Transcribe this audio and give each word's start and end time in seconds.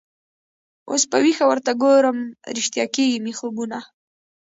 اوس 0.89 1.03
په 1.11 1.17
ویښه 1.23 1.45
ورته 1.47 1.71
ګورم 1.83 2.17
ریشتیا 2.55 2.85
کیږي 2.95 3.17
مي 3.25 3.33
خوبونه 3.39 3.79